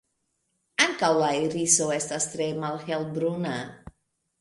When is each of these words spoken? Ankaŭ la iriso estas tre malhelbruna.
Ankaŭ 0.85 1.09
la 1.19 1.27
iriso 1.43 1.91
estas 1.99 2.29
tre 2.35 2.51
malhelbruna. 2.67 3.57